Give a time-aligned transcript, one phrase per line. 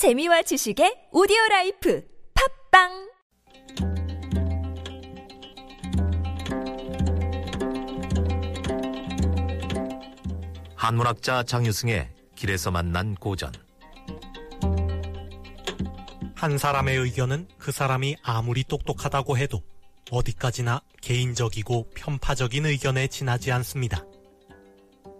[0.00, 2.02] 재미와 지식의 오디오 라이프
[2.72, 3.10] 팟빵
[10.74, 13.52] 한문학자 장유승의 길에서 만난 고전
[16.34, 19.62] 한 사람의 의견은 그 사람이 아무리 똑똑하다고 해도
[20.10, 24.06] 어디까지나 개인적이고 편파적인 의견에 지나지 않습니다.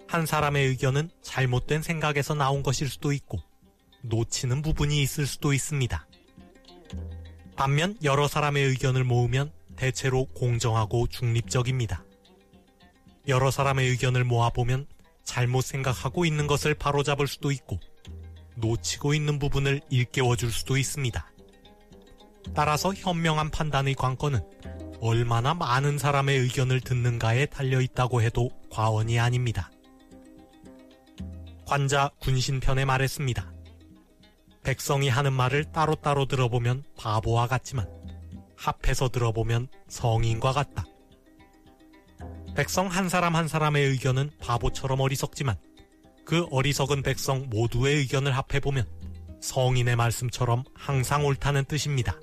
[0.08, 3.49] 한 사람의 의견은 잘못된 생각에서 나온 것일 수도 있고
[4.02, 6.06] 놓치는 부분이 있을 수도 있습니다.
[7.56, 12.04] 반면 여러 사람의 의견을 모으면 대체로 공정하고 중립적입니다.
[13.28, 14.86] 여러 사람의 의견을 모아보면
[15.24, 17.78] 잘못 생각하고 있는 것을 바로잡을 수도 있고
[18.56, 21.30] 놓치고 있는 부분을 일깨워 줄 수도 있습니다.
[22.54, 24.40] 따라서 현명한 판단의 관건은
[25.00, 29.70] 얼마나 많은 사람의 의견을 듣는가에 달려 있다고 해도 과언이 아닙니다.
[31.66, 33.59] 관자 군신편에 말했습니다.
[34.62, 37.88] 백성이 하는 말을 따로따로 들어보면 바보와 같지만
[38.56, 40.84] 합해서 들어보면 성인과 같다.
[42.54, 45.56] 백성 한 사람 한 사람의 의견은 바보처럼 어리석지만
[46.24, 48.86] 그 어리석은 백성 모두의 의견을 합해보면
[49.40, 52.20] 성인의 말씀처럼 항상 옳다는 뜻입니다.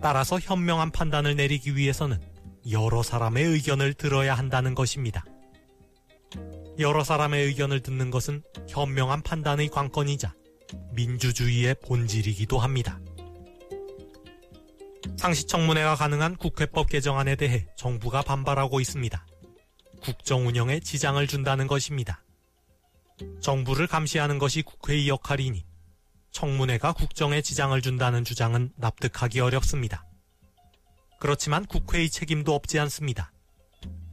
[0.00, 2.18] 따라서 현명한 판단을 내리기 위해서는
[2.70, 5.24] 여러 사람의 의견을 들어야 한다는 것입니다.
[6.78, 10.34] 여러 사람의 의견을 듣는 것은 현명한 판단의 관건이자
[10.92, 13.00] 민주주의의 본질이기도 합니다.
[15.18, 19.26] 상시청문회가 가능한 국회법 개정안에 대해 정부가 반발하고 있습니다.
[20.02, 22.24] 국정 운영에 지장을 준다는 것입니다.
[23.40, 25.64] 정부를 감시하는 것이 국회의 역할이니
[26.32, 30.04] 청문회가 국정에 지장을 준다는 주장은 납득하기 어렵습니다.
[31.20, 33.32] 그렇지만 국회의 책임도 없지 않습니다.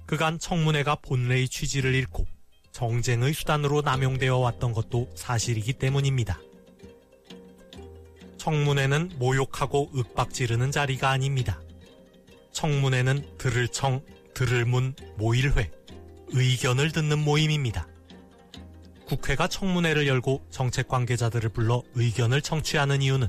[0.05, 2.25] 그간 청문회가 본래의 취지를 잃고
[2.71, 6.39] 정쟁의 수단으로 남용되어 왔던 것도 사실이기 때문입니다.
[8.39, 11.61] 청문회는 모욕하고 윽박지르는 자리가 아닙니다.
[12.53, 14.01] 청문회는 들을 청,
[14.33, 15.69] 들을 문, 모일회,
[16.29, 17.87] 의견을 듣는 모임입니다.
[19.05, 23.27] 국회가 청문회를 열고 정책 관계자들을 불러 의견을 청취하는 이유는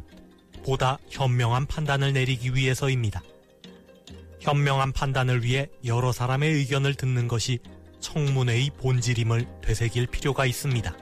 [0.64, 3.22] 보다 현명한 판단을 내리기 위해서입니다.
[4.40, 7.58] 현명한 판단을 위해 여러 사람의 의견을 듣는 것이
[8.00, 10.96] 청문회의 본질임을 되새길 필요가 있습니다.